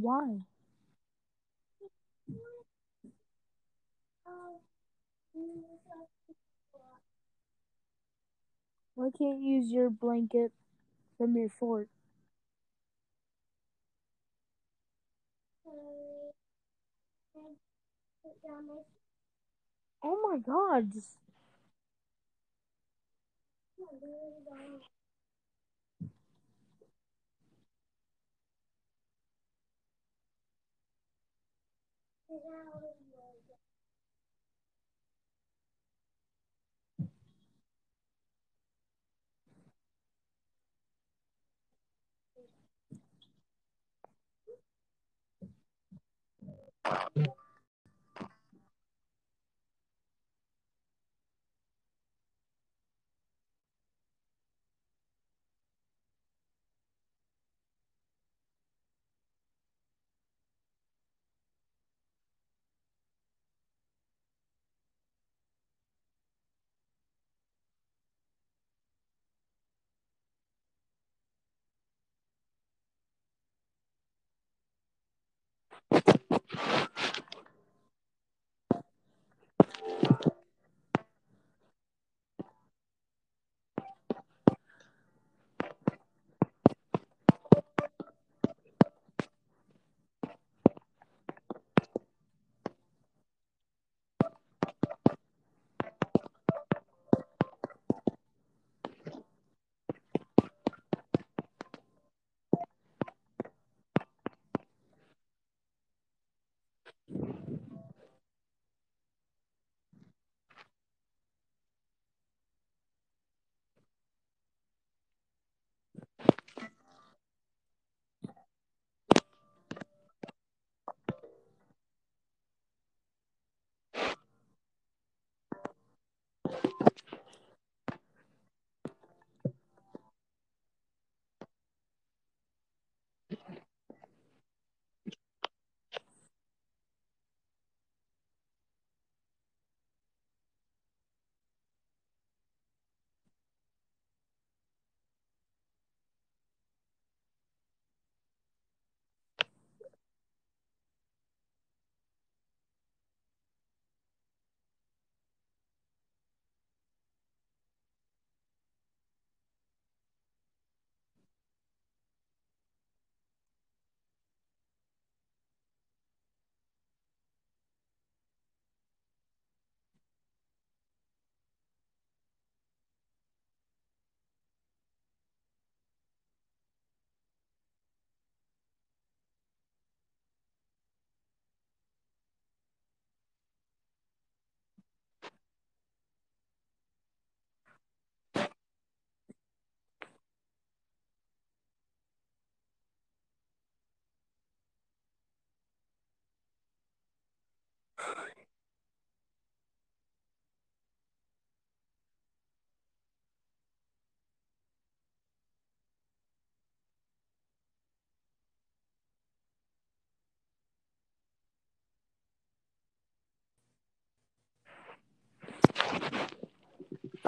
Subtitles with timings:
[0.00, 0.40] Why?
[8.96, 10.50] Why can't you use your blanket
[11.18, 11.88] from your fort?
[20.02, 20.90] Oh my god.
[32.28, 32.40] Just-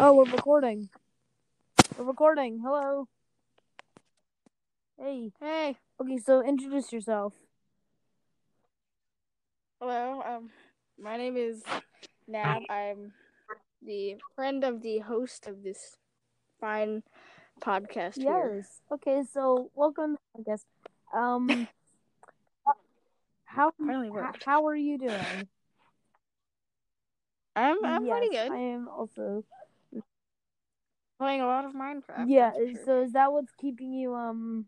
[0.01, 0.89] Oh, we're recording.
[1.97, 2.61] We're recording.
[2.65, 3.09] Hello.
[4.99, 5.33] Hey.
[5.41, 7.35] Hey, Okay, so introduce yourself.
[9.81, 10.23] hello.
[10.27, 10.51] Um,
[11.01, 11.63] my name is
[12.27, 12.63] Nab.
[12.71, 13.13] I'm
[13.83, 15.97] the friend of the host of this
[16.61, 17.03] fine
[17.61, 18.57] podcast here.
[18.57, 18.81] Yes.
[18.93, 20.65] Okay, so welcome, I guess.
[21.15, 21.69] Um,
[23.45, 24.45] how Finally h- worked.
[24.45, 25.49] how are you doing?
[27.57, 28.53] I'm I'm yes, pretty good.
[28.53, 29.45] I am also.
[31.19, 32.29] Playing a lot of Minecraft.
[32.29, 32.53] yeah.
[32.85, 34.67] So is that what's keeping you um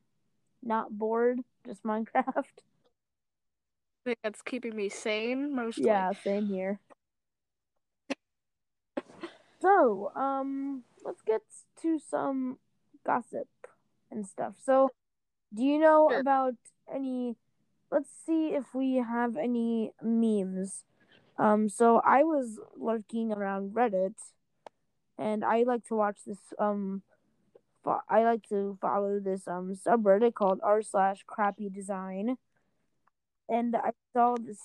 [0.63, 1.41] not bored?
[1.67, 2.27] Just Minecraft?
[2.27, 2.43] I
[4.05, 5.85] think that's keeping me sane mostly.
[5.85, 6.11] yeah.
[6.25, 6.81] Same here.
[9.61, 11.43] So um, let's get
[11.83, 12.59] to some
[13.05, 13.47] gossip
[14.11, 14.55] and stuff.
[14.65, 14.89] So,
[15.55, 16.21] do you know Sure.
[16.21, 16.55] about
[16.93, 17.37] any?
[17.91, 20.85] Let's see if we have any memes.
[21.39, 24.15] Um, so I was lurking around Reddit,
[25.21, 26.39] and I like to watch this.
[26.59, 27.03] Um,
[27.85, 32.37] fo- I like to follow this um subreddit called r slash crappy design,
[33.49, 34.61] and I saw this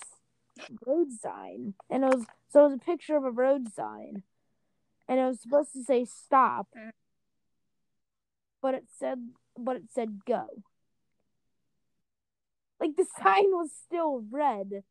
[0.86, 4.22] road sign, and it was so it was a picture of a road sign,
[5.08, 6.90] and it was supposed to say stop, Mm.
[8.62, 9.18] but it said
[9.58, 10.46] but it said go.
[12.80, 14.82] Like the sign was still red.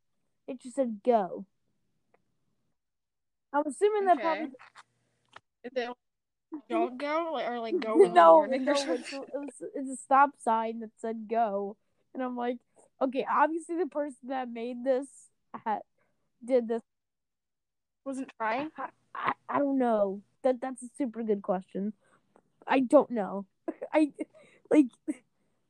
[0.48, 1.46] It just said go.
[3.54, 4.52] I'm assuming that probably
[6.70, 11.28] Don't go or like go no, no, it's, was, it's a stop sign that said
[11.30, 11.78] go,
[12.14, 12.58] and I'm like,
[13.02, 15.08] okay, obviously the person that made this
[15.66, 15.80] had,
[16.44, 16.82] did this.
[18.06, 18.70] Wasn't trying.
[18.78, 20.22] I, I, I don't know.
[20.44, 21.94] That that's a super good question.
[22.68, 23.46] I don't know.
[23.94, 24.12] I
[24.70, 24.88] like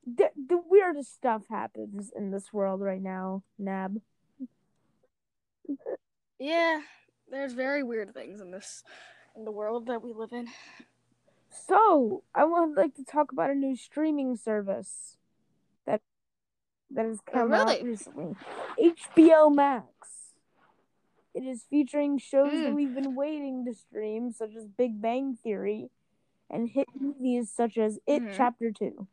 [0.05, 3.43] the the weirdest stuff happens in this world right now.
[3.57, 4.01] Nab.
[6.37, 6.81] Yeah,
[7.31, 8.83] there's very weird things in this
[9.35, 10.47] in the world that we live in.
[11.49, 15.17] So I would like to talk about a new streaming service
[15.85, 16.01] that
[16.91, 17.83] that has come out really?
[17.83, 18.35] recently.
[18.79, 19.85] HBO Max.
[21.33, 22.75] It is featuring shows that Mm.
[22.75, 25.89] we've been waiting to stream, such as Big Bang Theory,
[26.49, 28.37] and hit movies such as It Mhm.
[28.37, 29.07] Chapter Two.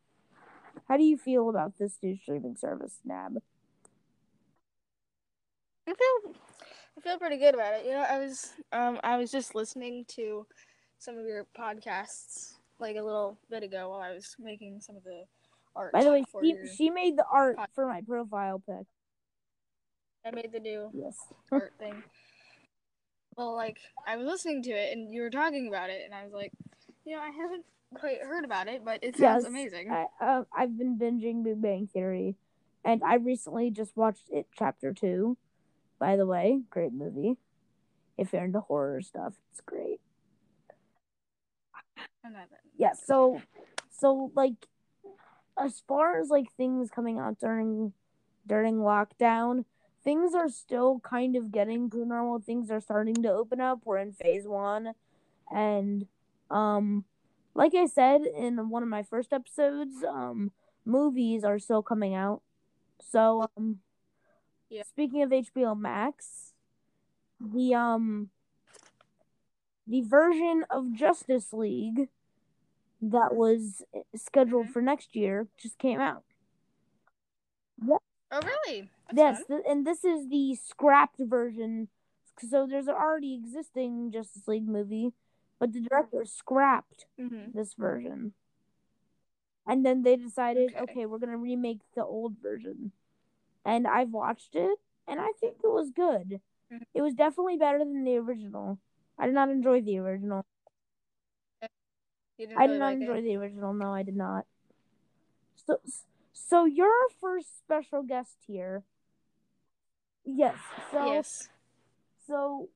[0.88, 3.42] How do you feel about this new streaming service, Nab?
[5.86, 6.34] I feel
[7.02, 7.84] feel pretty good about it.
[7.84, 10.46] You know, I was um I was just listening to
[10.98, 15.04] some of your podcasts like a little bit ago while I was making some of
[15.04, 15.24] the
[15.74, 15.92] art.
[15.92, 18.86] By the way, she, your, she made the art for my profile pic.
[20.24, 21.16] I made the new Yes.
[21.50, 22.02] art thing.
[23.36, 26.24] Well, like I was listening to it and you were talking about it, and I
[26.24, 26.52] was like,
[27.04, 27.64] you know, I haven't
[27.94, 29.90] quite heard about it, but it sounds Yes, amazing.
[29.90, 32.36] I, uh, I've been binging Big Bang Theory,
[32.84, 35.36] and I recently just watched it chapter two.
[36.02, 37.36] By the way, great movie.
[38.18, 40.00] If you're into horror stuff, it's great.
[42.24, 42.94] I'm not that- Yeah.
[42.94, 43.40] So,
[43.88, 44.66] so like,
[45.56, 47.92] as far as like things coming out during
[48.48, 49.64] during lockdown,
[50.02, 52.40] things are still kind of getting to normal.
[52.40, 53.82] Things are starting to open up.
[53.84, 54.94] We're in phase one,
[55.54, 56.08] and
[56.50, 57.04] um,
[57.54, 60.50] like I said in one of my first episodes, um,
[60.84, 62.42] movies are still coming out.
[62.98, 63.78] So, um,
[64.72, 64.82] Yeah.
[64.84, 66.54] speaking of HBO Max,
[67.38, 68.30] the um,
[69.86, 72.08] the version of Justice League
[73.02, 73.82] that was
[74.16, 74.72] scheduled Mhm.
[74.72, 76.24] for next year just came out.
[78.34, 78.88] Oh, really?
[79.12, 81.88] That's yes, th- and this is the scrapped version.
[82.38, 85.12] So there's an already existing Justice League movie,
[85.58, 87.52] but the director scrapped Mhm.
[87.52, 88.32] this version.
[89.66, 90.80] And then they decided, Okay.
[90.82, 92.92] okay, we're gonna remake the old version.
[93.64, 96.40] And I've watched it, and I think it was good.
[96.70, 96.82] Mhm.
[96.94, 98.78] It was definitely better than the original.
[99.18, 100.44] I did not enjoy the original.
[102.38, 103.22] Didn't I did not like enjoy it.
[103.22, 103.72] the original.
[103.74, 104.46] No, I did not.
[105.54, 105.80] So,
[106.32, 108.84] so you're our first special guest here.
[110.24, 110.56] Yes.
[110.90, 111.48] So, Yes.
[112.26, 112.68] so,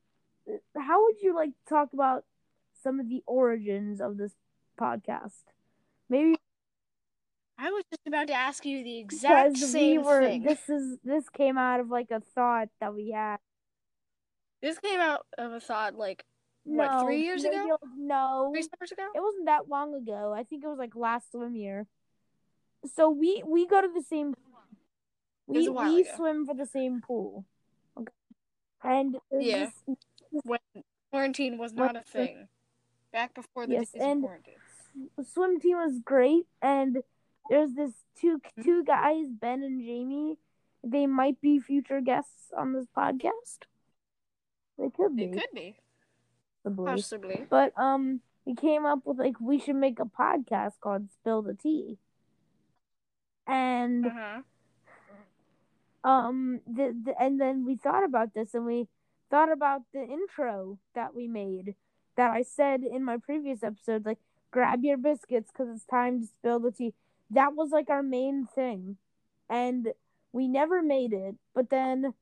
[0.47, 2.25] uh, how would you like to talk about
[2.81, 4.35] some of the origins of this
[4.79, 5.43] podcast?
[6.09, 6.37] Maybe
[7.59, 10.21] I was just about to ask you the exact because same we were.
[10.21, 10.43] thing.
[10.43, 10.69] This...
[10.69, 13.37] Is this came out of like a thought that we had.
[14.61, 16.23] This came out of a thought like
[16.63, 17.77] What, three years ago?
[17.97, 19.07] No, three summers ago.
[19.15, 20.33] it wasn't that long ago.
[20.35, 21.87] I think it was like last swim year.
[22.95, 24.33] So we we go to the same.
[25.47, 26.03] We we ago.
[26.15, 27.45] swim for the same pool.
[27.97, 28.11] Okay.
[28.83, 29.69] And Yeah.
[29.87, 29.97] this-
[30.43, 30.59] When
[31.11, 32.49] quarantine was not a thing.
[33.11, 34.55] Back before the Yes, and- quarantine.
[35.17, 37.01] the swim team was great, and
[37.49, 38.61] there's this two Mm-hmm.
[38.61, 40.37] two guys, Ben and Jamie.
[40.83, 43.65] They might be future guests on this podcast.
[44.77, 45.75] They could be, It could be.
[46.63, 46.85] possibly.
[46.85, 47.45] Possibly.
[47.49, 51.53] But um, we came up with like we should make a podcast called Spill the
[51.55, 51.97] Tea,
[53.47, 54.41] and Uh-huh.
[56.03, 58.87] um, the, the and then we thought about this, and we
[59.29, 61.75] thought about the intro that we made
[62.15, 64.19] that I said in my previous episode, like
[64.51, 66.93] grab your biscuits because it's time to spill the tea.
[67.31, 68.97] That was like our main thing,
[69.49, 69.89] and
[70.31, 71.35] we never made it.
[71.53, 72.13] But then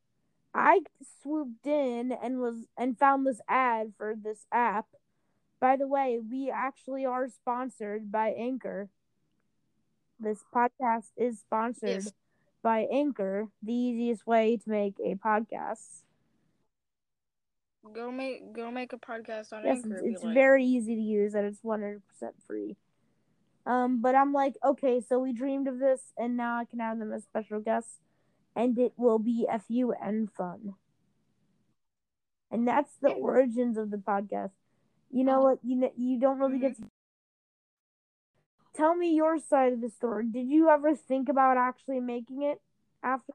[0.53, 0.81] I
[1.21, 4.87] swooped in and was and found this ad for this app.
[5.59, 8.89] By the way, we actually are sponsored by Anchor.
[10.19, 12.13] This podcast is sponsored Yes.
[12.63, 16.01] by Anchor, the easiest way to make a podcast.
[17.93, 19.97] Go make go make a podcast on Yes, Anchor.
[19.97, 20.33] it's, it's like.
[20.33, 22.01] very easy to use and it's 100%
[22.47, 22.75] free.
[23.65, 26.99] Um, but I'm like, okay, so we dreamed of this and now I can have
[26.99, 27.97] them as special guests
[28.55, 30.75] and it will be fun fun.
[32.51, 34.51] And that's the origins of the podcast.
[35.11, 35.59] You know what?
[35.63, 36.83] You know, you don't really get to
[38.75, 40.27] tell me your side of the story.
[40.27, 42.61] Did you ever think about actually making it
[43.03, 43.33] after?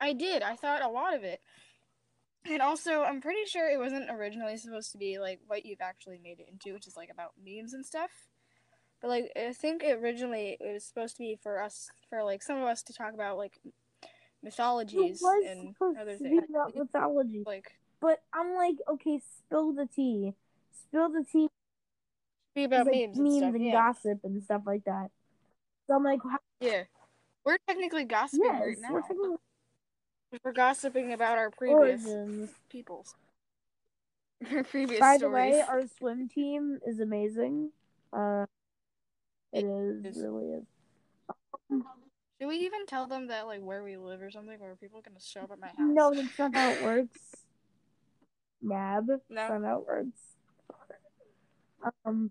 [0.00, 0.42] I did.
[0.42, 1.40] I thought a lot of it.
[2.46, 6.20] And also, I'm pretty sure it wasn't originally supposed to be like what you've actually
[6.22, 8.10] made it into, which is like about memes and stuff.
[9.00, 12.58] But like I think originally it was supposed to be for us for like some
[12.58, 13.58] of us to talk about like
[14.42, 16.42] mythologies and other things.
[16.48, 20.34] about mythology, Like but I'm like, okay, spill the tea,
[20.82, 21.48] spill the tea.
[22.54, 23.54] be about like, memes, memes and stuff.
[23.54, 23.72] and yeah.
[23.72, 25.10] gossip and stuff like that.
[25.86, 26.84] So I'm like, how- yeah.
[27.44, 28.92] We're technically gossiping yes, right now.
[28.92, 29.36] we're talking
[30.42, 32.50] We're gossiping about our previous origins.
[32.70, 33.14] peoples.
[34.52, 37.70] Our previous By the way, our swim team is amazing.
[38.12, 38.44] Uh,
[39.54, 40.22] it is is.
[40.22, 40.64] really is.
[42.40, 45.00] Should we even tell them that like where we live or something, or are people
[45.00, 45.76] gonna show up at my house?
[45.78, 47.18] No, that's not how it works.
[48.62, 49.20] Nab, No?
[49.30, 50.20] that's not how it works.
[52.04, 52.30] Um,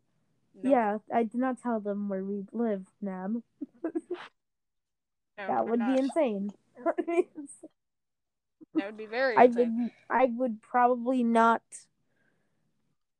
[0.55, 0.71] Nope.
[0.71, 3.41] yeah, I did not tell them where we live, Nab.
[3.83, 3.91] No,
[5.47, 5.95] that would not.
[5.95, 6.51] be insane.
[8.75, 9.35] That would be very.
[9.37, 9.77] I insane.
[9.83, 11.61] would, I would probably not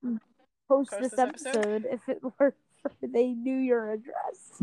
[0.04, 1.50] post, Post this, this episode?
[1.56, 2.56] episode if it were
[3.02, 4.62] they knew your address.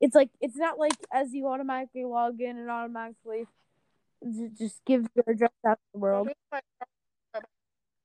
[0.00, 3.46] It's like it's not like as you automatically log in and automatically
[4.56, 6.26] just gives your address out to the world.
[6.26, 6.88] we might talk
[7.34, 7.48] about it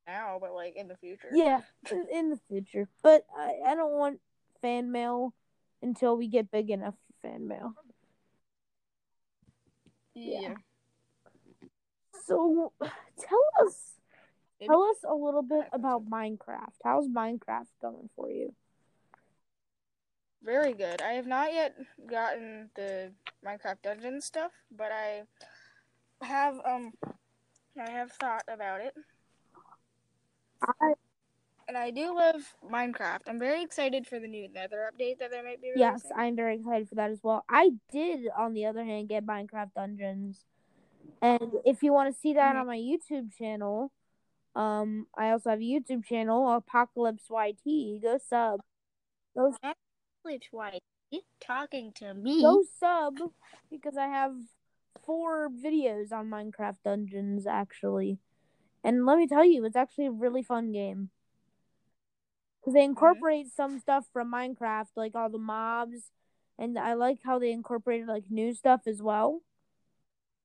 [0.06, 1.28] now, but like in the future.
[1.32, 1.60] Yeah,
[1.90, 4.20] in- in the future, but I, I don't want
[4.60, 5.34] fan mail
[5.82, 7.74] until we get big enough for fan mail.
[10.14, 10.54] Yeah.
[12.26, 13.94] So tell us
[14.64, 16.74] tell us a little bit about Minecraft.
[16.82, 18.54] How's Minecraft going for you?
[20.44, 21.00] Very good.
[21.00, 21.74] I have not yet
[22.06, 23.12] gotten the
[23.44, 25.22] Minecraft dungeon stuff, but I
[26.22, 26.92] have um
[27.80, 28.94] I have thought about it.
[30.62, 30.94] I
[31.66, 33.22] And I do love Minecraft.
[33.26, 35.92] I'm very excited for the new Nether update that there might be releasing.
[35.94, 37.44] yes, I'm very excited for that as well.
[37.48, 40.44] I did, on the other hand, get Minecraft Dungeons,
[41.22, 42.60] and if you want to see that Mhm.
[42.60, 43.90] on my YouTube channel,
[44.54, 47.98] um, I also have a YouTube channel, Apocalypse YT.
[48.02, 48.60] Go sub.
[49.34, 49.52] Go
[50.24, 50.78] Which why
[51.40, 52.40] talking to me?
[52.40, 53.14] go sub
[53.70, 54.34] because I have
[55.04, 58.18] four videos on Minecraft Dungeons actually.
[58.82, 61.10] And let me tell you, it's actually a really fun game.
[62.60, 66.10] Because they incorporate some stuff from Minecraft, like all the mobs,
[66.58, 69.42] and I like how they incorporated like new stuff as well.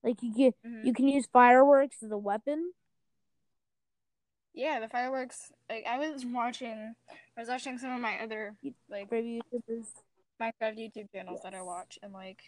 [0.04, 0.86] Like you can Mhm.
[0.86, 2.74] you can use fireworks as a weapon.
[4.60, 5.54] Yeah, the fireworks.
[5.70, 6.94] Like I was watching,
[7.38, 8.56] I was watching some of my other
[8.90, 9.86] like For YouTubers.
[10.42, 12.40] Minecraft YouTube channels that I watch, and like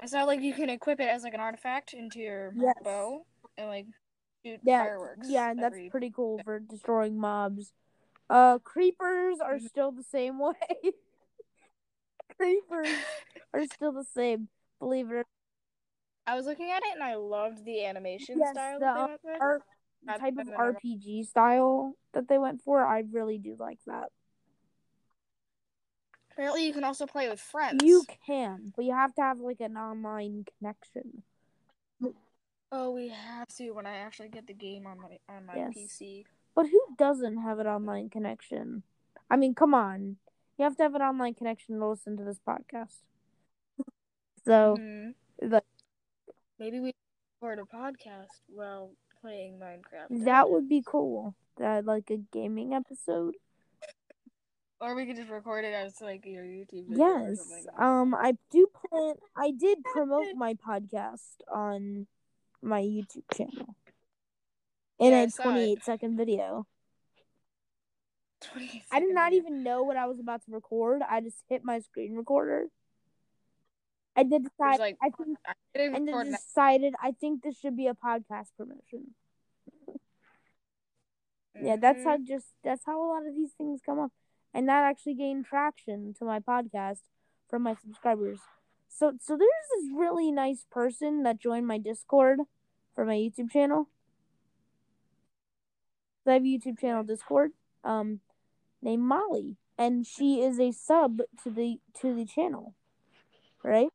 [0.00, 2.74] I saw like you can equip it as like an artifact into your Yes.
[2.84, 3.26] bow
[3.58, 3.86] and like
[4.46, 5.26] shoot Yeah, fireworks.
[5.28, 7.72] yeah, and that's pretty cool for destroying mobs.
[8.28, 9.68] Uh, creepers are Mhm.
[9.68, 10.54] still the same way.
[12.36, 12.94] creepers
[13.54, 14.48] are still the same.
[14.78, 15.26] Believe it or not.
[16.28, 19.30] I was looking at it and I loved the animation Yes, style the, that they
[19.32, 19.62] went with.
[20.06, 22.84] Type of than the normal- RPG style that they went for.
[22.84, 24.08] I really do like that.
[26.32, 27.82] Apparently, you can also play with friends.
[27.84, 31.22] You can, but you have to have like an online connection.
[32.72, 35.74] Oh, we have to when I actually get the game on my on my Yes.
[35.76, 36.24] PC.
[36.54, 38.84] But who doesn't have an online connection?
[39.28, 40.16] I mean, come on.
[40.56, 43.02] You have to have an online connection to listen to this podcast.
[44.44, 45.14] So, Mhm.
[45.42, 45.64] like,
[46.58, 46.92] Maybe we
[47.40, 50.24] record a podcast while playing Minecraft.
[50.24, 51.34] that would be cool.
[51.58, 53.34] That like a gaming episode.
[54.80, 57.38] Or we could just record it as like your YouTube video Yes.
[57.38, 57.66] something.
[57.78, 59.14] Um, I do plan.
[59.36, 61.20] I did promote my podcast
[61.52, 62.06] on
[62.62, 63.74] my YouTube channel
[64.98, 65.46] in Yeah, I a saw it.
[65.52, 66.66] 28 second video.
[68.40, 71.02] 28 I did not even know what I was about to record.
[71.08, 72.66] I just hit my screen recorder.
[74.16, 74.80] I did decide.
[74.80, 75.52] like, I think, I
[75.96, 76.94] and then decided.
[77.02, 79.14] I think this should be a podcast promotion.
[81.62, 82.26] Yeah, that's how Mhm.
[82.26, 84.12] just that's how a lot of these things come up,
[84.54, 87.02] and that actually gained traction to my podcast
[87.48, 88.40] from my subscribers.
[88.88, 92.40] So, so there's this really nice person that joined my Discord
[92.94, 93.88] for my YouTube channel.
[96.24, 97.52] So I have a YouTube channel Discord,
[97.84, 98.20] um,
[98.80, 102.74] named Molly, and she is a sub to the to the channel,
[103.62, 103.88] right?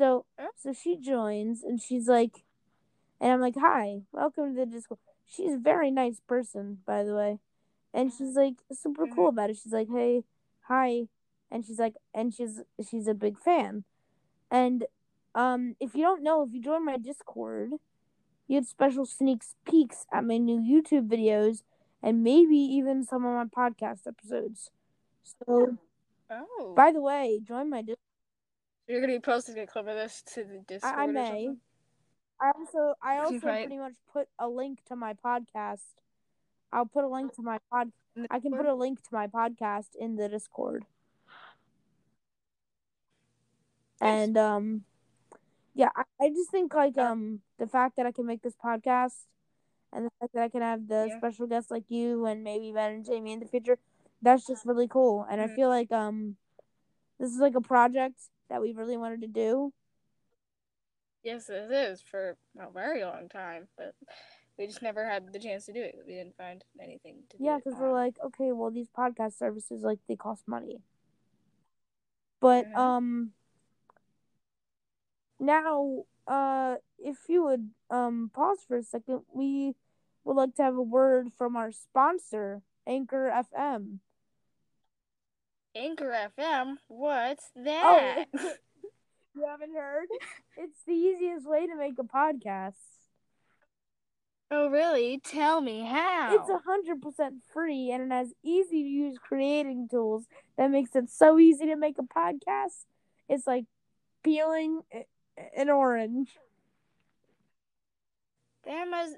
[0.00, 0.24] So,
[0.56, 2.44] so she joins, and she's like,
[3.20, 7.14] and I'm like, "Hi, welcome to the Discord." She's a very nice person, by the
[7.14, 7.38] way,
[7.92, 9.14] and she's like super Mhm.
[9.14, 9.58] cool about it.
[9.58, 10.24] She's like, "Hey,
[10.62, 11.08] hi,"
[11.50, 13.84] and she's like, and she's she's a big fan,
[14.50, 14.86] and
[15.34, 17.72] um, if you don't know, if you join my Discord,
[18.48, 21.62] you get special sneak peeks at my new YouTube videos
[22.02, 24.70] and maybe even some of my podcast episodes.
[25.24, 25.76] So,
[26.30, 26.74] Oh.
[26.74, 27.98] by the way, join my Discord.
[28.90, 31.50] You're gonna be posting a clip of this to the Discord I or may.
[32.40, 33.60] I also I also might.
[33.62, 35.82] pretty much put a link to my podcast
[36.72, 37.92] I'll put a link to my pod.
[38.30, 40.86] I can put a link to my podcast in the Discord.
[44.00, 44.82] And um,
[45.74, 49.14] yeah, I, I just think like um the fact that I can make this podcast
[49.92, 51.18] and the fact that I can have the Yeah.
[51.18, 53.78] special guests like you and maybe Ben and Jamie in the future,
[54.20, 55.26] that's just really cool.
[55.30, 55.54] And I Mhm.
[55.54, 56.36] feel like um
[57.20, 58.18] this is like a project
[58.50, 59.72] that we really wanted to do.
[61.22, 63.94] Yes, it is for a very long time, but
[64.58, 65.96] we just never had the chance to do it.
[66.06, 67.44] We didn't find anything to do.
[67.44, 70.82] Yeah, because we're like, okay, well these podcast services like they cost money.
[72.40, 72.78] But Mhm.
[72.78, 73.32] um
[75.38, 79.74] now uh if you would um pause for a second, we
[80.24, 84.00] would like to have a word from our sponsor, Anchor FM.
[85.74, 86.76] Anchor FM.
[86.88, 88.26] What's that?
[88.34, 88.58] Oh, that?
[89.34, 90.08] you haven't heard?
[90.56, 92.74] It's the easiest way to make a podcast.
[94.50, 95.20] Oh, really?
[95.22, 96.34] Tell me how.
[96.34, 100.24] It's a hundred percent free and it has easy to use creating tools
[100.56, 102.84] that makes it so easy to make a podcast.
[103.28, 103.66] It's like
[104.24, 104.80] peeling
[105.56, 106.30] an orange.
[108.66, 109.14] that must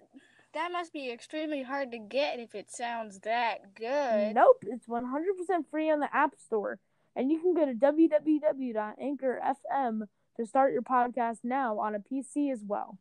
[0.55, 4.35] that must be extremely hard to get if it sounds that good.
[4.35, 6.79] Nope, it's one hundred percent free on the App Store,
[7.17, 10.03] and you can go to www.anchor.fm
[10.37, 12.99] to start your podcast now on a PC as well.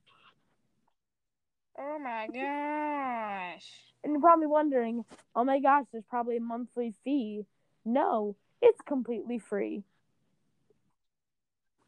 [1.78, 3.68] Oh my gosh.
[4.04, 5.06] And you're probably wondering,
[5.36, 7.46] oh my gosh, there's probably a monthly fee.
[7.86, 9.84] No, it's completely free.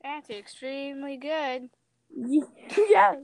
[0.02, 1.70] That's extremely good.
[2.16, 3.18] yes.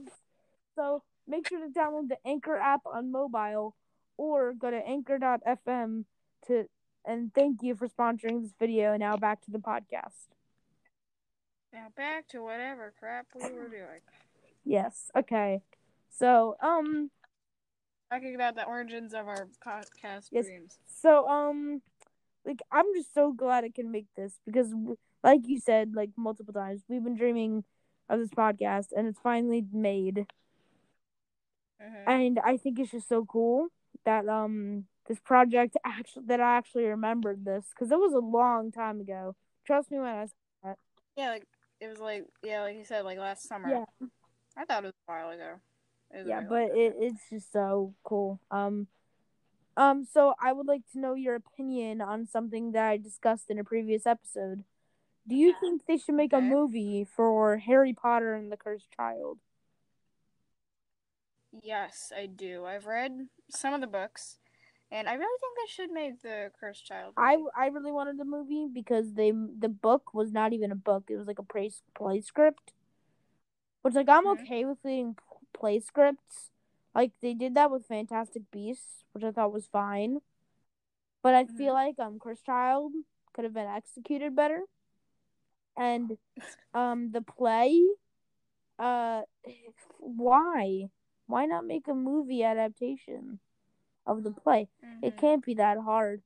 [0.76, 3.76] So make sure to download the Anchor app on mobile
[4.16, 6.04] or go to anchor.fm
[6.46, 6.64] to
[7.06, 8.96] and thank you for sponsoring this video.
[8.96, 10.28] Now back to the podcast.
[11.72, 14.00] Now back to whatever crap we were doing.
[14.64, 15.10] Yes.
[15.16, 15.60] Okay.
[16.10, 17.10] So, um
[18.10, 20.46] Talking about the origins of our podcast Yes.
[20.46, 20.78] dreams.
[20.86, 21.80] so um
[22.44, 24.74] like I'm just so glad I can make this because
[25.22, 27.64] like you said like multiple times, we've been dreaming
[28.08, 30.26] of this podcast and it's finally made.
[31.80, 32.04] Mhm.
[32.06, 33.68] and I think it's just so cool
[34.04, 38.70] that um this project actually that I actually remembered this because it was a long
[38.70, 39.34] time ago.
[39.66, 40.74] Trust me when I say
[41.16, 41.44] Yeah, like
[41.80, 43.68] it was like yeah, like you said, like last summer.
[43.70, 43.84] Yeah.
[44.56, 45.60] I thought it was a while ago.
[46.12, 48.40] It was a yeah, but it, it's just so cool.
[48.50, 48.86] Um,
[49.76, 53.58] um, so I would like to know your opinion on something that I discussed in
[53.58, 54.64] a previous episode.
[55.28, 59.38] Do you think they should make a movie for Harry Potter and the Cursed Child?
[61.62, 62.64] Yes, I do.
[62.64, 64.38] I've read some of the books,
[64.90, 67.14] and I really think they should make the Cursed Child.
[67.16, 67.50] I, movie.
[67.56, 71.16] I really wanted the movie because they the book was not even a book; it
[71.16, 72.72] was like a play play script.
[73.82, 74.40] Which like I'm Mhm.
[74.42, 75.16] okay with reading
[75.52, 76.50] play scripts,
[76.94, 80.20] like they did that with Fantastic Beasts, which I thought was fine.
[81.22, 82.92] But I feel like um Cursed Child
[83.32, 84.62] could have been executed better,
[85.76, 86.16] and
[86.74, 87.82] um the play,
[88.78, 89.22] uh,
[89.98, 90.88] why
[91.30, 93.38] why not make a movie adaptation
[94.06, 94.68] of the play?
[95.02, 95.18] It Mhm.
[95.18, 96.22] can't be that hard.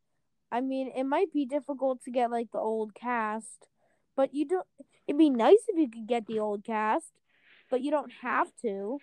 [0.50, 3.68] I mean, it might be difficult to get like the old cast,
[4.14, 4.66] but you don't.
[5.06, 7.12] It'd be nice if you could get the old cast,
[7.70, 9.00] but you don't have to.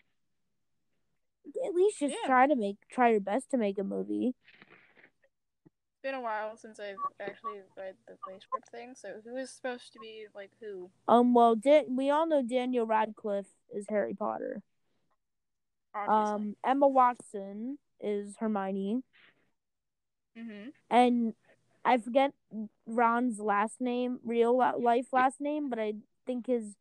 [1.65, 2.25] At least just Yeah.
[2.27, 4.35] try to make try your best to make a movie.
[5.65, 8.95] It's been a while since I've actually read the play script thing.
[8.95, 10.89] So who is supposed to be like who?
[11.07, 14.63] Um, well, Da- we all know Daniel Radcliffe is Harry Potter.
[15.93, 16.35] Obviously.
[16.35, 19.03] Um, Emma Watson is Hermione,
[20.37, 20.69] mm-hmm.
[20.89, 21.33] and
[21.83, 22.31] I forget
[22.85, 25.93] Ron's last name, real life last name, but I
[26.25, 26.75] think his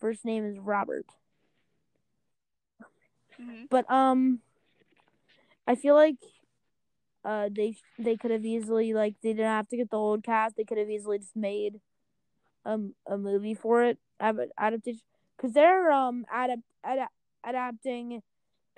[0.00, 1.06] first name is Robert.
[3.40, 3.64] Mm-hmm.
[3.70, 4.40] But um,
[5.66, 6.16] I feel like
[7.24, 10.56] uh they they could have easily like they didn't have to get the old cast.
[10.56, 11.80] They could have easily just made
[12.64, 15.00] um a movie for it adaptation
[15.36, 17.08] because they're um adapt ad-
[17.44, 18.22] adapting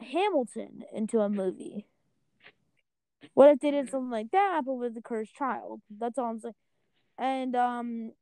[0.00, 1.86] Hamilton into a movie.
[3.34, 5.80] What if they did something like that, but with the cursed child?
[5.98, 6.54] That's all I'm saying.
[7.18, 8.12] And um,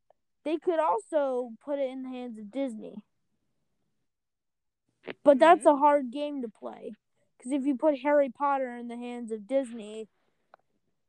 [0.45, 2.97] they could also put it in the hands of Disney.
[5.25, 6.93] But that's a hard game to play.
[7.37, 10.09] Because if you put Harry Potter in the hands of Disney,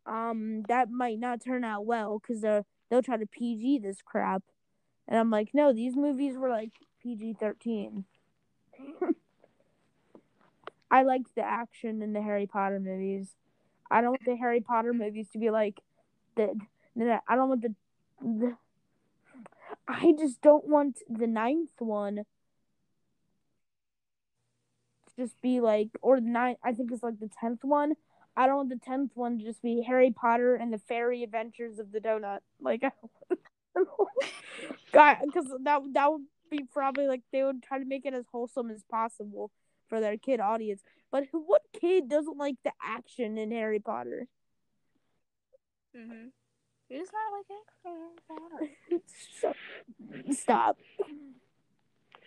[0.06, 2.20] um, that might not turn out well.
[2.20, 4.44] Because they'll they'll try to PG this crap,
[5.08, 8.06] and I'm like, no, these movies were like PG thirteen.
[10.92, 13.36] I liked the action in the Harry Potter movies.
[13.92, 15.80] I don't want the Harry Potter movies to be like
[16.36, 16.56] the.
[17.28, 17.76] I don't want the,
[18.22, 18.58] the.
[19.88, 22.26] I just don't want the ninth one
[25.08, 26.58] to just be like, or the ninth.
[26.64, 27.94] I think it's like the tenth one.
[28.36, 31.78] I don't want the tenth one to just be Harry Potter and the Fairy Adventures
[31.78, 32.40] of the Donut.
[32.60, 32.82] Like,
[34.92, 38.26] God, because that that would be probably like they would try to make it as
[38.32, 39.52] wholesome as possible
[39.90, 40.82] for their kid audience.
[41.12, 44.28] But what kid doesn't like the action in Harry Potter?
[45.96, 46.32] Mhm.
[46.90, 47.46] Who's not like
[48.92, 49.02] it?
[49.40, 49.56] Shut-
[50.38, 50.78] Stop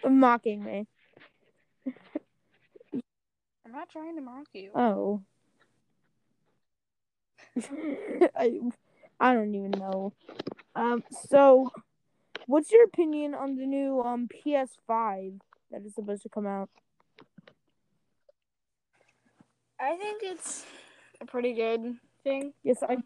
[0.09, 0.87] mocking me.
[2.95, 4.71] I'm not trying to mock you.
[4.75, 5.23] Oh.
[8.37, 8.59] I
[9.21, 10.13] I don't even know.
[10.75, 11.71] Um so
[12.47, 15.35] what's your opinion on the new um PS5
[15.71, 16.71] that is supposed to come out?
[19.83, 20.65] I think it's
[21.21, 22.53] a pretty good thing.
[22.63, 22.99] Yes, I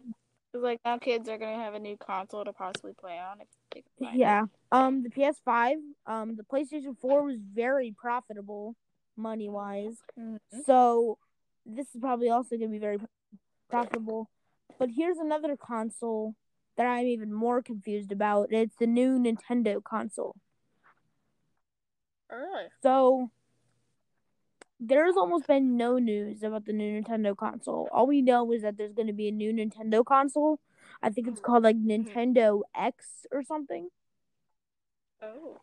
[0.53, 3.81] like now kids are gonna have a new console to possibly play on if they
[3.81, 4.19] can find it.
[4.19, 4.45] yeah.
[4.71, 8.75] Um the PS5, um the PlayStation 4 was very profitable
[9.15, 9.97] money-wise.
[10.17, 10.37] Mhm.
[10.65, 11.17] So
[11.65, 12.99] this is probably also going to be very
[13.69, 14.29] profitable.
[14.79, 16.35] But here's another console
[16.77, 18.49] that I'm even more confused about.
[18.51, 20.35] It's the new Nintendo console.
[22.31, 22.67] Oh, really?
[22.83, 23.31] So
[24.79, 27.89] there's almost been no news about the new Nintendo console.
[27.91, 30.59] All we know is that there's going to be a new Nintendo console.
[31.01, 33.89] I think it's called like Nintendo X or something.
[35.21, 35.57] Oh.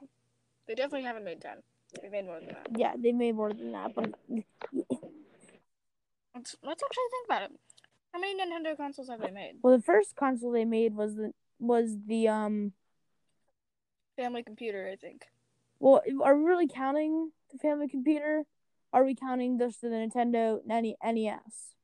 [0.66, 1.58] They definitely haven't made ten.
[2.00, 2.66] They made more than that.
[2.76, 4.14] Yeah, they made more than that, but
[6.34, 7.52] Let's, let's actually think about it.
[8.12, 9.56] How many Nintendo consoles have they made?
[9.62, 12.72] well, the first console they made was the was the um.
[14.16, 15.26] Family computer, I think.
[15.78, 18.44] Well, are we really counting the family computer?
[18.94, 21.74] Are we counting just the Nintendo NES?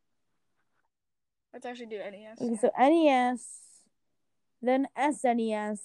[1.53, 2.41] Let's actually do NES.
[2.41, 3.45] Okay, so NES,
[4.63, 5.81] then SNES,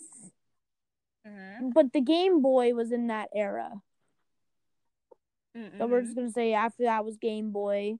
[1.28, 1.70] Mm-hmm.
[1.72, 3.82] but the Game Boy was in that era.
[5.80, 7.96] So we're just gonna say after that was Game Boy.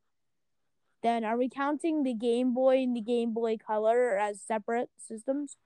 [1.02, 5.58] Then are we counting the Game Boy and the Game Boy Color as separate systems?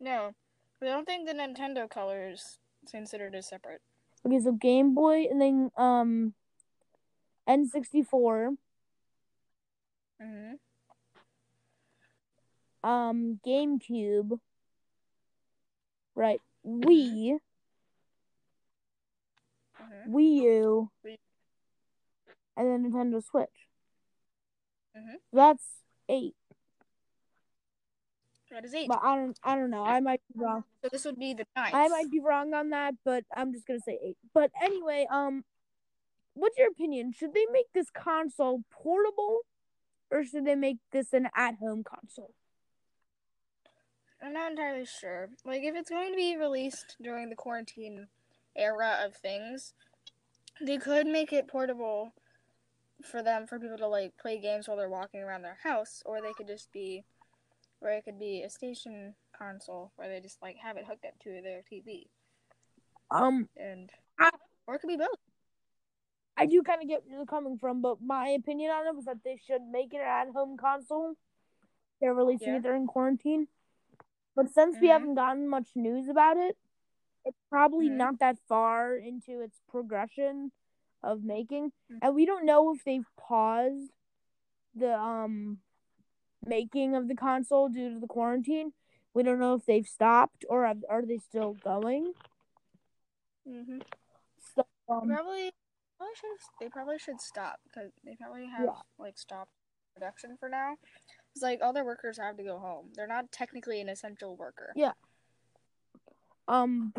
[0.00, 0.32] No,
[0.80, 2.58] I don't think the Nintendo color is
[2.90, 3.82] considered as separate.
[4.26, 6.34] Okay, so Game Boy and then um
[7.48, 8.56] N64,
[10.22, 10.54] Mm-hmm.
[12.88, 14.38] um GameCube,
[16.14, 16.40] right?
[16.66, 17.38] Wii,
[19.82, 20.14] Mm-hmm.
[20.14, 21.18] Wii U, Wii.
[22.56, 23.68] and then Nintendo Switch.
[24.96, 25.16] Mhm.
[25.32, 26.36] That's eight,
[28.54, 28.86] That is eight.
[28.88, 29.82] but I don't, I don't know.
[29.84, 30.62] I might be wrong.
[30.82, 31.74] So this would be the ninth.
[31.74, 34.16] I might be wrong on that, but I'm just gonna say eight.
[34.32, 35.44] But anyway, um,
[36.34, 37.12] what's your opinion?
[37.12, 39.40] Should they make this console portable,
[40.10, 42.30] or should they make this an at-home console?
[44.22, 45.30] I'm not entirely sure.
[45.44, 48.06] Like, if it's going to be released during the quarantine
[48.56, 49.74] era of things,
[50.62, 52.14] they could make it portable
[53.02, 56.22] for them for people to like play games while they're walking around their house, or
[56.22, 57.04] they could just be,
[57.80, 61.18] or it could be a station console where they just like have it hooked up
[61.20, 62.06] to their TV,
[63.10, 64.30] Um, and I-
[64.66, 65.18] or it could be both.
[66.36, 69.04] I do kind of get where you're coming from, but my opinion on it was
[69.04, 71.14] that they should make it an at-home console.
[72.00, 72.56] They're releasing Yeah.
[72.56, 73.46] it during quarantine,
[74.34, 74.92] but since we Mhm.
[74.92, 76.58] haven't gotten much news about it,
[77.24, 77.96] it's probably Mhm.
[77.96, 80.50] not that far into its progression
[81.02, 81.98] of making, Mhm.
[82.02, 83.92] and we don't know if they've paused
[84.74, 85.62] the um
[86.46, 88.72] making of the console due to the quarantine.
[89.14, 92.12] We don't know if they've stopped or are they still going.
[93.48, 93.78] Mm-hmm.
[94.54, 95.52] So, um, Probably,
[95.98, 96.38] probably should.
[96.60, 98.80] They probably should stop because they probably have Yeah.
[98.98, 99.50] like stopped
[99.94, 100.76] production for now.
[101.34, 102.90] It's like all their workers have to go home.
[102.94, 104.72] They're not technically an essential worker.
[104.74, 104.92] Yeah.
[106.48, 106.92] Um,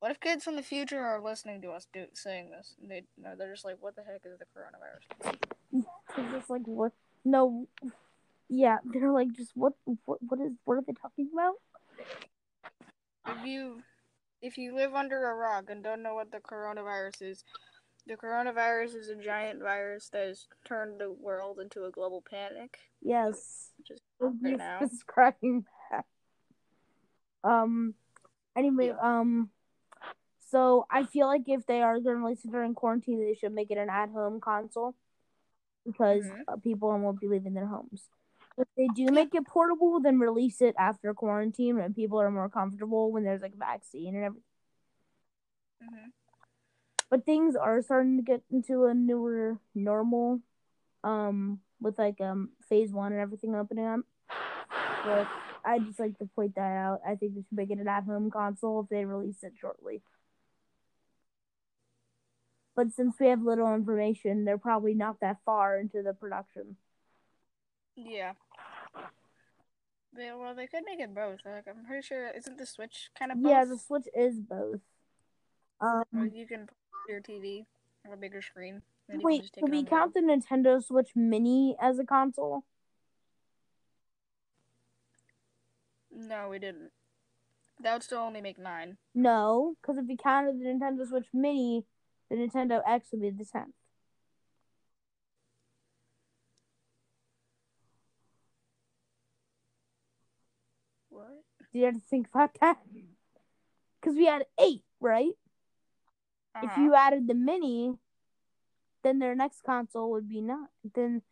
[0.00, 2.76] What if kids from the future are listening to us do saying this?
[2.80, 5.36] And they no, they're just like, "What the heck is the coronavirus?"
[6.16, 6.92] It's just like what?
[7.24, 7.66] No,
[8.48, 9.72] yeah, they're like just what?
[10.04, 10.18] What?
[10.22, 10.52] What is?
[10.64, 11.54] What are they talking about?
[13.28, 13.82] If you
[14.42, 17.44] if you live under a rock and don't know what the coronavirus is,
[18.06, 22.78] the coronavirus is a giant virus that has turned the world into a global panic.
[23.02, 24.78] Yes, Just you now.
[24.88, 26.04] describing that.
[27.42, 27.94] Um.
[28.56, 29.50] Anyway, um.
[30.48, 33.52] So I feel like if they are going to release it during quarantine, they should
[33.52, 34.94] make it an at-home console
[35.84, 36.42] because Mhm.
[36.46, 38.08] uh, people won't be leaving their homes.
[38.58, 42.48] If they do make it portable, then release it after quarantine when people are more
[42.48, 44.44] comfortable when there's like a vaccine and everything.
[45.80, 46.10] hmm
[47.10, 50.40] but things are starting to get into a newer normal
[51.04, 54.00] um with like um phase one and everything opening up
[55.04, 55.26] but
[55.64, 58.30] i just like to point that out i think they should make it an at-home
[58.30, 60.02] console if they release it shortly
[62.76, 66.76] But since we have little information, they're probably not that far into the production.
[67.96, 68.34] Yeah.
[70.16, 71.40] They, well, they could make it both.
[71.44, 73.50] Like, I'm pretty sure, isn't the Switch kind of both?
[73.50, 74.80] Yeah, the Switch is both.
[75.80, 77.66] Um, Or you can put your TV
[78.06, 78.82] on a bigger screen.
[79.08, 82.04] Wait, can wait, just take do it we count the Nintendo Switch Mini as a
[82.04, 82.64] console?
[86.10, 86.90] No, we didn't.
[87.82, 88.96] That would still only make nine.
[89.14, 91.84] No, because if we counted the Nintendo Switch Mini,
[92.30, 93.74] the Nintendo X would be the tenth.
[101.10, 101.42] What?
[101.60, 102.78] Do you have to think about that?
[104.00, 105.32] Because we had eight, right?
[106.56, 106.80] If Uh-huh.
[106.80, 107.98] you added the Mini,
[109.02, 110.68] then their next console would be nine.
[110.94, 111.22] Then,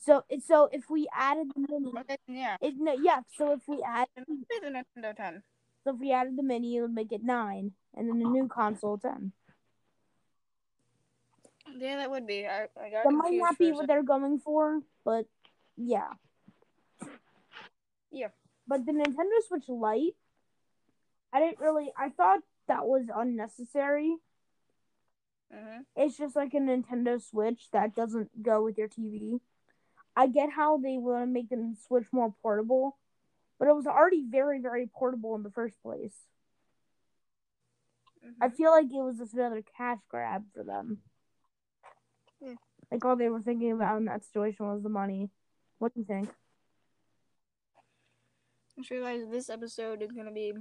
[0.00, 2.56] so so if we added the Mini, Okay, yeah.
[2.60, 3.20] it no yeah.
[3.36, 5.42] So if we add It must be the Nintendo 10.
[5.84, 8.48] so if we added the Mini, it would make it nine, and then the new
[8.48, 9.32] console ten.
[11.76, 12.46] Yeah, that would be.
[12.46, 15.26] I, I got That might not be what they're going for, but
[15.76, 16.12] yeah.
[18.10, 18.28] Yeah.
[18.66, 20.16] But the Nintendo Switch Lite,
[21.32, 21.92] I didn't really.
[21.96, 24.16] I thought that was unnecessary.
[25.52, 25.84] Mhm.
[25.96, 29.40] It's just like a Nintendo Switch that doesn't go with your TV.
[30.16, 32.98] I get how they want to make the Switch more portable,
[33.58, 36.28] but it was already very, very portable in the first place.
[38.40, 38.56] I Mhm.
[38.56, 41.02] feel like it was just another cash grab for them.
[42.40, 42.54] Hmm.
[42.90, 45.30] Like all they were thinking about in that situation was the money.
[45.78, 46.34] What do you think?
[48.76, 50.52] I just realized this episode is going to be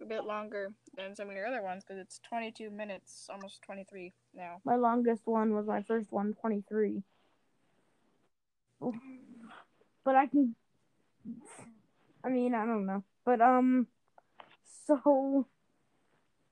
[0.00, 4.12] a bit longer than some of your other ones because it's 22 minutes, almost 23
[4.34, 4.60] now.
[4.64, 7.02] My longest one was my first one, 23.
[10.04, 10.54] But I can.
[12.22, 13.02] I mean, I don't know.
[13.24, 13.88] But, um.
[14.86, 15.46] So.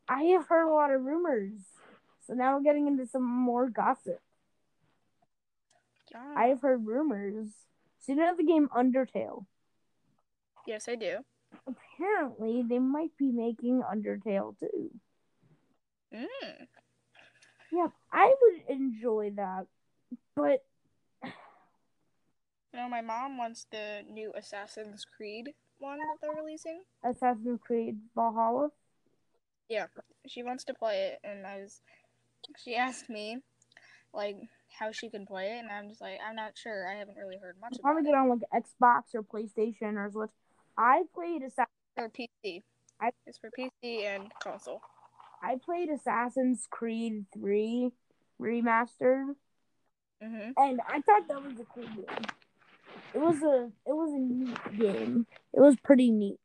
[0.08, 1.52] I have heard a lot of rumors.
[2.26, 4.20] So now we're getting into some more gossip.
[6.12, 6.34] Yeah.
[6.36, 7.48] I have heard rumors.
[7.98, 9.46] So you know the game Undertale?
[10.66, 11.18] Yes, I do.
[11.66, 14.90] Apparently, they might be making Undertale 2.
[16.14, 16.66] Mm.
[17.72, 19.66] Yeah, I would enjoy that.
[20.34, 20.64] But
[21.24, 21.30] You
[22.82, 26.82] know, my mom wants the new Assassin's Creed one that they're releasing.
[27.04, 28.70] Assassin's Creed Valhalla?
[29.68, 29.86] Yeah,
[30.26, 31.80] she wants to play it, and I was.
[32.62, 33.38] She asked me,
[34.14, 34.36] like,
[34.78, 36.88] how she can play it, and I'm just like, I'm not sure.
[36.88, 38.06] I haven't really heard much probably it.
[38.06, 40.30] get on like Xbox or PlayStation or Switch.
[40.78, 42.62] I played Assa- Or PC.
[43.00, 44.80] I- It's for PC and console.
[45.42, 47.90] I played Assassin's Creed 3
[48.40, 49.34] remastered
[50.22, 50.52] Mm-hmm.
[50.56, 52.06] and I thought that was a cool game.
[53.14, 55.26] It was a it was a neat game.
[55.52, 56.40] It was pretty neat.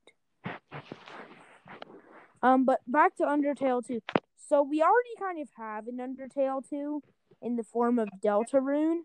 [2.44, 4.02] Um but back to Undertale 2.
[4.50, 7.02] So we already kind of have an Undertale 2
[7.42, 9.04] in the form of Deltarune,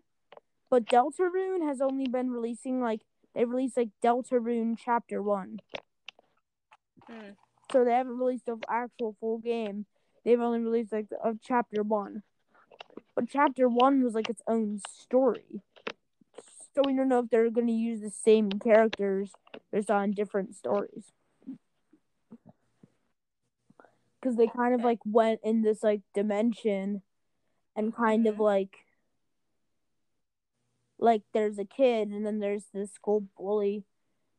[0.69, 3.01] but Deltarune has only been releasing like
[3.35, 5.59] they released like Deltarune chapter 1.
[7.09, 7.35] Mm.
[7.71, 9.85] so they haven't released an actual full game.
[10.25, 12.23] They've only released like a chapter one,
[13.15, 15.61] but chapter one was like its own story.
[16.75, 19.31] So we don't know if they're going to use the same characters
[19.71, 21.11] They're just on different stories.
[24.19, 27.01] Because they kind of like went in this like dimension,
[27.75, 28.39] and kind of Mhm.
[28.39, 28.86] like
[30.99, 33.83] like there's a kid and then there's this school bully,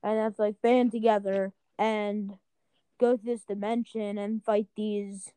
[0.02, 2.34] and that's like band together and
[2.98, 5.32] go to this dimension and fight these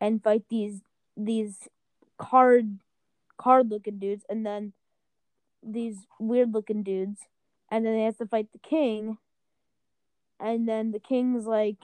[0.00, 0.80] and fight these
[1.16, 1.68] these
[2.18, 2.78] card
[3.36, 4.72] card looking dudes and then
[5.62, 7.22] these weird looking dudes
[7.70, 9.18] and then they have to fight the king
[10.38, 11.78] and then the king's like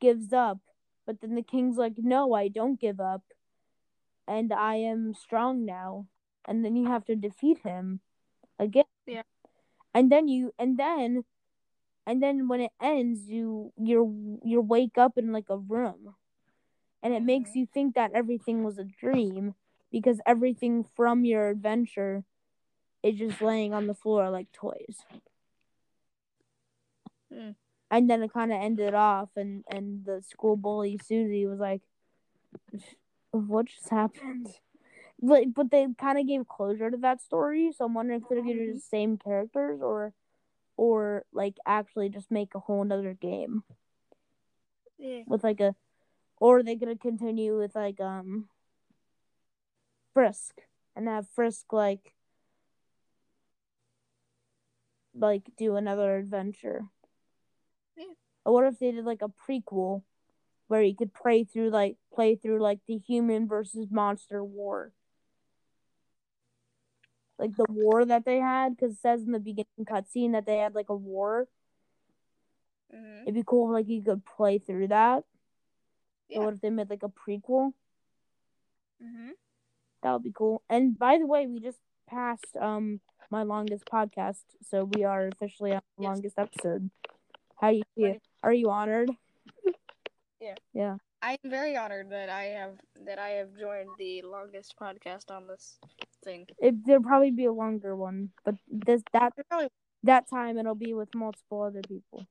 [0.00, 0.58] gives up
[1.06, 3.22] but then the king's like no I don't give up
[4.26, 6.06] and I am strong now
[6.46, 8.00] and then you have to defeat him
[8.58, 9.22] again Yeah.
[9.94, 11.24] and then you and then
[12.06, 14.10] and then when it ends you you're
[14.44, 16.14] you wake up in like a room
[17.02, 17.56] and it makes Mhm.
[17.56, 19.54] you think that everything was a dream
[19.90, 22.24] because everything from your adventure
[23.02, 24.98] is just laying on the floor like toys
[27.32, 27.54] Mm.
[27.90, 31.82] and then it kind of ended off and and the school bully susie was like
[33.32, 34.48] what just happened
[35.22, 38.42] but, but they kind of gave closure to that story so i'm wondering if they're
[38.42, 40.12] going to do the same characters or
[40.76, 43.62] or like actually just make a whole nother game
[44.98, 45.22] Yeah.
[45.26, 45.74] with like a
[46.38, 48.48] or are they gonna continue with like um
[50.14, 50.62] Frisk
[50.96, 52.14] and have Frisk like
[55.14, 56.86] like do another adventure.
[57.96, 58.06] Yeah.
[58.44, 60.02] Or what if they did like a prequel
[60.68, 64.92] where you could play through like play through like the human versus monster war.
[67.40, 70.58] Like the war that they had, because it says in the beginning cutscene that they
[70.58, 71.48] had like a war.
[72.92, 75.24] hmm It'd be cool if like you could play through that.
[76.28, 76.40] Yeah.
[76.40, 77.72] What if they made like a prequel?
[79.00, 79.30] hmm
[80.02, 80.62] That would be cool.
[80.68, 83.00] And by the way, we just passed um
[83.30, 86.08] my longest podcast, so we are officially on the Yes.
[86.08, 86.90] longest episode.
[87.56, 88.16] How you feel?
[88.42, 89.10] Are you honored?
[90.40, 90.54] Yeah.
[90.72, 90.96] Yeah.
[91.22, 95.46] I am very honored that I have that I have joined the longest podcast on
[95.46, 95.78] this
[96.24, 96.46] thing.
[96.58, 99.68] It, there'll probably be a longer one, but this that probably
[100.02, 102.26] that time it'll be with multiple other people.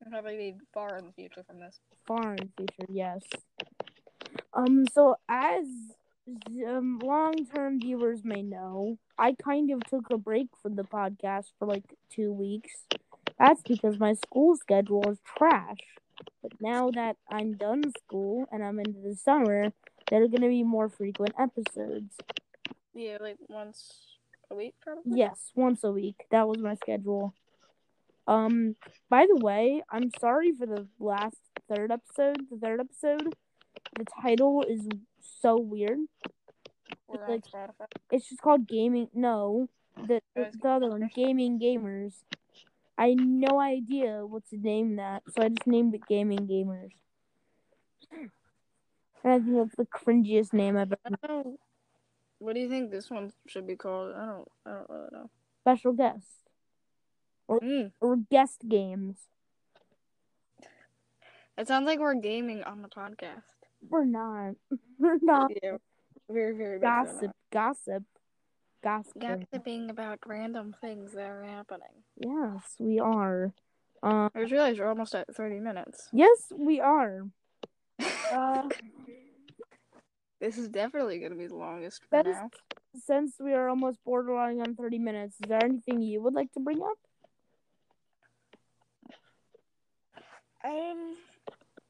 [0.00, 1.78] it'll probably be far in the future from this.
[2.06, 3.22] Far in the future, yes.
[4.54, 4.86] Um.
[4.92, 5.66] So as
[6.66, 11.46] um long term viewers may know, I kind of took a break from the podcast
[11.58, 12.86] for like two weeks.
[13.38, 15.78] That's because my school schedule is trash.
[16.42, 19.72] But now that I'm done school and I'm into the summer,
[20.10, 22.16] there are gonna be more frequent episodes.
[22.92, 24.16] Yeah, like once
[24.50, 25.18] a week probably.
[25.18, 26.26] Yes, once a week.
[26.30, 27.32] That was my schedule.
[28.26, 28.76] Um,
[29.08, 32.36] by the way, I'm sorry for the last third episode.
[32.50, 33.34] The third episode,
[33.98, 34.86] the title is
[35.40, 35.98] so weird.
[37.08, 37.44] We're like-
[38.12, 39.08] It's just called Gaming.
[39.14, 42.22] No, the Oh, the, it's the other one, Gaming Gamers.
[42.98, 46.92] I had no idea what to name that, so I just named it Gaming Gamers.
[49.24, 51.16] I think that's the cringiest name I've ever.
[51.22, 51.60] I don't.
[52.38, 54.14] What do you think this one should be called?
[54.16, 54.48] I don't.
[54.66, 55.30] I don't really know.
[55.62, 56.26] Special guest
[57.50, 59.18] Mm, or guest games.
[61.58, 63.42] it sounds like we're gaming on the podcast.
[63.88, 64.54] We're not.
[64.98, 65.50] We're not.
[65.62, 65.78] Yeah,
[66.30, 68.04] very very gossip, gossip,
[68.84, 69.18] gossip.
[69.18, 72.04] Gossiping about random things that are happening.
[72.18, 73.52] Yes, we are.
[74.02, 76.08] Um, I just realized we're almost at thirty minutes.
[76.12, 77.26] yes, we are.
[78.32, 78.68] Uh,
[80.40, 82.50] This is definitely gonna be the longest for that is, now.
[83.04, 86.60] since we are almost borderline on thirty minutes, is there anything you would like to
[86.60, 86.98] bring up?
[90.64, 91.14] Um,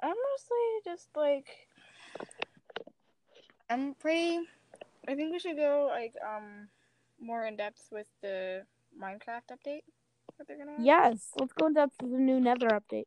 [0.02, 1.46] I'm mostly just like,
[3.68, 4.40] I'm pretty.
[5.08, 6.68] I think we should go like um
[7.20, 8.62] more in depth with the
[9.00, 9.82] Minecraft update
[10.38, 10.84] that they're gonna have.
[10.84, 13.06] Yes, let's go in depth with the new Nether update.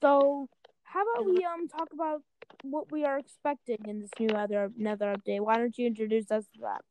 [0.00, 0.48] So,
[0.84, 2.22] how about we um talk about
[2.62, 5.40] what we are expecting in this new other Nether update?
[5.40, 6.82] Why don't you introduce us to that?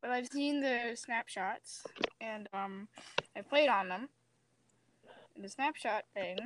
[0.00, 1.84] But I've seen the snapshots
[2.20, 2.88] and um
[3.36, 4.08] I played on them.
[5.40, 6.38] The snapshot thing.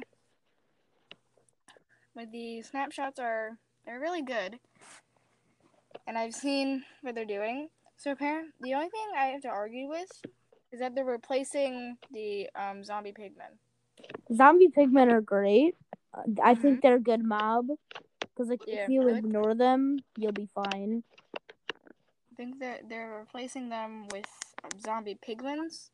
[2.15, 4.59] But the snapshots are they're really good.
[6.07, 7.69] And I've seen what they're doing.
[7.97, 10.11] So apparently the only thing I have to argue with
[10.73, 13.59] is that they're replacing the um zombie pigmen.
[14.35, 15.77] Zombie pigmen are great.
[16.43, 17.67] I think they're a good mob
[18.35, 21.03] because like Yeah, if you ignore them, you'll be fine.
[22.33, 24.27] I think that they're replacing them with
[24.81, 25.91] zombie piglins,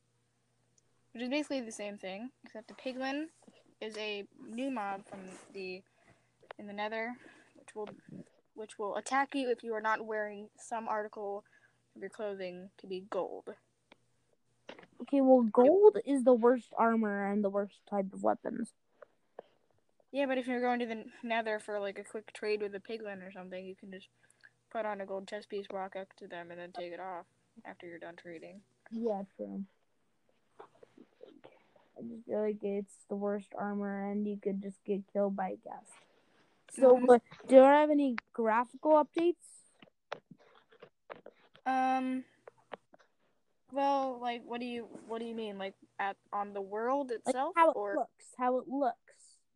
[1.13, 3.27] which is basically the same thing, except the piglin
[3.81, 5.21] is a new mob from
[5.53, 5.83] the
[6.59, 7.15] in the Nether,
[7.57, 7.89] which will
[8.55, 11.45] which will attack you if you are not wearing some article
[11.95, 13.51] of your clothing to be gold.
[15.03, 18.73] Okay, well, gold is the worst armor and the worst type of weapons.
[20.11, 22.81] Yeah, but if you're going to the Nether for like a quick trade with a
[22.81, 24.09] piglin or something, you can just
[24.73, 27.27] put on a gold chest piece, walk up to them, and then take it off
[27.65, 28.61] after you're done trading.
[28.91, 29.65] Yeah, true.
[31.99, 35.51] I just feel like it's the worst armor, and you could just get killed by
[35.51, 35.93] a ghast.
[36.73, 37.09] So, Mhm.
[37.09, 37.19] uh,
[37.49, 39.35] do I have any graphical updates?
[41.67, 42.25] Um.
[43.73, 45.59] Well, like, what do you what do you mean?
[45.59, 48.35] Like at on the world Like itself, how it or looks?
[48.39, 48.97] How it looks?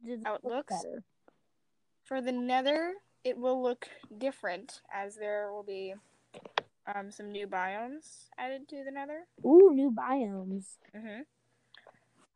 [0.04, 0.74] Does How it look looks?
[0.82, 1.04] Better?
[2.04, 3.88] for the Nether, it will look
[4.18, 5.94] different as there will be
[6.92, 9.27] um some new biomes added to the Nether.
[9.44, 10.79] Ooh, new biomes.
[10.94, 11.24] Mhm.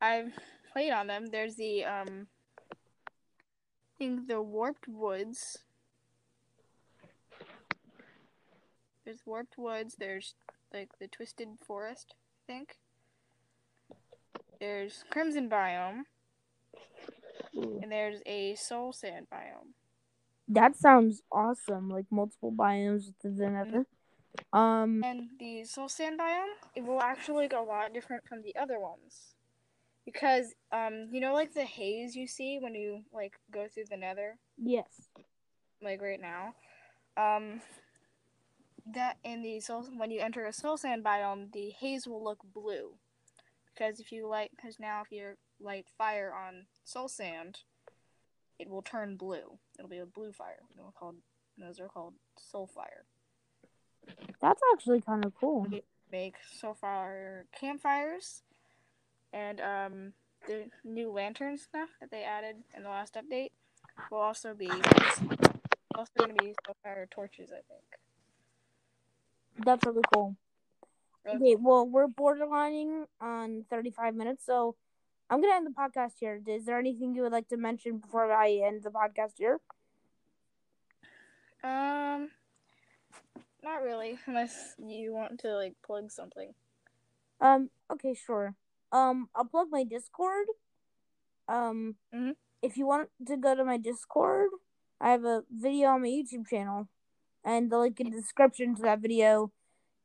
[0.01, 0.33] I've
[0.73, 1.27] played on them.
[1.27, 2.29] There's the um.
[2.71, 5.59] I think the warped woods.
[9.05, 9.97] There's warped woods.
[9.99, 10.35] There's
[10.73, 12.15] like the twisted forest.
[12.15, 12.77] I think.
[14.61, 16.03] There's crimson biome,
[17.57, 17.81] Ooh.
[17.83, 19.73] and there's a soul sand biome.
[20.49, 21.91] That sounds awesome.
[21.91, 23.87] Like multiple biomes within the Nether.
[24.53, 28.55] Um, And the soul sand biome, it will actually look a lot different from the
[28.57, 29.35] other ones.
[30.05, 33.97] Because um, you know, like the haze you see when you like go through the
[33.97, 34.39] Nether.
[34.57, 34.87] yes.
[35.83, 36.55] like right now.
[37.17, 37.61] Um,
[38.95, 42.39] that in the soul when you enter a soul sand biome, the haze will look
[42.55, 42.93] blue
[43.77, 47.61] because if you light, because now if you light fire on soul sand,
[48.59, 49.59] it will turn blue.
[49.79, 50.63] It'll be a blue fire.
[50.77, 51.17] They're called
[51.59, 53.05] those are called soul fire.
[54.41, 55.67] That's actually kind of cool.
[56.13, 58.43] Make soul fire campfires,
[59.33, 60.13] and um,
[60.47, 63.51] the new lantern stuff that they added in the last update
[64.11, 64.71] will also be
[65.95, 67.51] also going to be soul fire torches.
[67.51, 67.85] I think.
[69.65, 70.37] That's really cool.
[71.25, 74.77] Really Okay, well, we're borderlining on 35 minutes, so
[75.29, 76.41] I'm going to end the podcast here.
[76.47, 79.59] Is there anything you would like to mention before I end the podcast here?
[81.65, 82.31] Um,
[83.63, 86.55] not really, unless you want to like plug something.
[87.41, 88.55] Um, okay, sure.
[88.93, 90.47] Um, I'll plug my Discord.
[91.49, 92.37] Um, Mhm.
[92.63, 94.51] if you want to go to my Discord,
[95.01, 96.89] I have a video on my YouTube channel,
[97.45, 99.51] and the link in the description to that video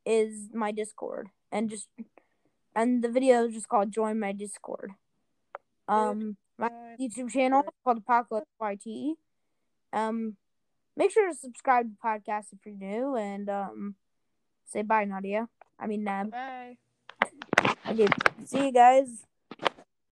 [0.03, 1.89] is my Discord, and just
[2.76, 4.95] and the video is just called "Join My Discord."
[5.91, 6.69] Um, my
[6.99, 9.17] YouTube channel is called Apocalypse YT.
[9.93, 10.37] Um,
[10.95, 13.95] make sure to subscribe to the podcast if you're new, and um,
[14.65, 15.47] say bye, Nadia.
[15.79, 16.31] I mean, Nab.
[16.31, 16.77] bye.
[17.87, 18.07] Okay,
[18.45, 19.25] see you guys.